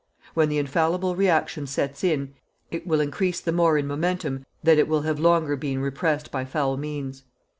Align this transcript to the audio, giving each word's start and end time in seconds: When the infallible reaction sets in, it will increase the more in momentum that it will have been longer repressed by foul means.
When 0.33 0.49
the 0.49 0.57
infallible 0.57 1.15
reaction 1.15 1.67
sets 1.67 2.03
in, 2.03 2.33
it 2.71 2.87
will 2.87 3.01
increase 3.01 3.39
the 3.39 3.51
more 3.51 3.77
in 3.77 3.85
momentum 3.85 4.47
that 4.63 4.79
it 4.79 4.87
will 4.87 5.01
have 5.01 5.17
been 5.17 5.23
longer 5.23 5.55
repressed 5.55 6.31
by 6.31 6.43
foul 6.43 6.75
means. 6.75 7.21